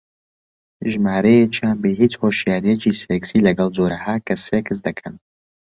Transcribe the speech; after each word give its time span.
ژمارەیەکیان 0.91 1.77
بێ 1.81 1.91
هیچ 2.01 2.13
هۆشیارییەکی 2.21 2.97
سێکسی 3.01 3.43
لەگەڵ 3.47 3.69
جۆرەها 3.77 4.15
کەس 4.27 4.41
سێکس 4.47 4.77
دەکەن 4.87 5.15